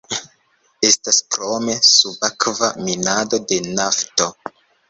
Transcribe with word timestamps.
Estas 0.89 1.19
krome 1.35 1.75
subakva 1.89 2.73
minado 2.87 3.43
de 3.53 3.63
nafto. 3.69 4.31